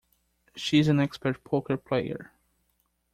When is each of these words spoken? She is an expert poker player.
She 0.55 0.79
is 0.79 0.87
an 0.87 0.99
expert 0.99 1.43
poker 1.43 1.77
player. 1.77 2.31